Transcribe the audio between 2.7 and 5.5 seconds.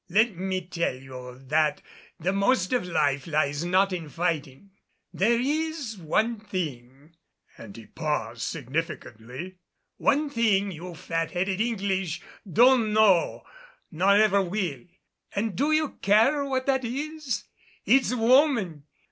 of life lies not in fighting. There